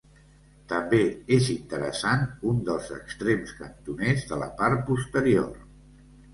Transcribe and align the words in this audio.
També 0.69 1.01
és 1.37 1.49
interessant 1.55 2.25
un 2.53 2.65
dels 2.71 2.89
extrems 2.97 3.55
cantoners 3.61 4.27
de 4.33 4.43
la 4.47 4.51
part 4.65 4.85
posterior. 4.91 5.51